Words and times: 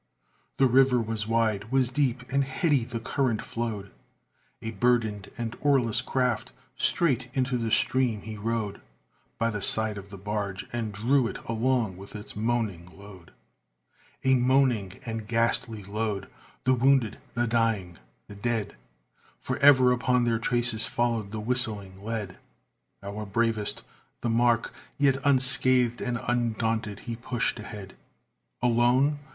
The 0.57 0.65
river 0.65 0.99
was 0.99 1.27
wide, 1.27 1.71
was 1.71 1.91
deep, 1.91 2.23
and 2.31 2.43
heady 2.43 2.83
the 2.85 2.99
current 2.99 3.43
flowed, 3.45 3.91
A 4.63 4.71
burdened 4.71 5.29
and 5.37 5.51
oarless 5.61 6.01
craft! 6.01 6.51
straight 6.75 7.29
into 7.37 7.55
the 7.55 7.69
stream 7.69 8.23
he 8.23 8.35
rode 8.35 8.81
By 9.37 9.51
the 9.51 9.61
side 9.61 9.99
of 9.99 10.09
the 10.09 10.17
barge, 10.17 10.65
and 10.73 10.91
drew 10.91 11.27
it 11.27 11.37
along 11.47 11.97
with 11.97 12.15
its 12.15 12.35
moaning 12.35 12.89
load. 12.97 13.29
A 14.23 14.33
moaning 14.33 14.93
and 15.05 15.27
ghastly 15.27 15.83
load 15.83 16.27
the 16.63 16.73
wounded 16.73 17.19
the 17.35 17.45
dying 17.45 17.99
the 18.27 18.33
dead! 18.33 18.75
For 19.39 19.57
ever 19.57 19.91
upon 19.91 20.23
their 20.23 20.39
traces 20.39 20.83
followed 20.87 21.29
the 21.29 21.39
whistling 21.39 22.03
lead, 22.03 22.39
Our 23.03 23.27
bravest 23.27 23.83
the 24.21 24.31
mark, 24.31 24.73
yet 24.97 25.17
unscathed 25.23 26.01
and 26.01 26.17
undaunted, 26.27 27.01
he 27.01 27.15
pushed 27.15 27.59
ahead. 27.59 27.95
Alone? 28.63 29.19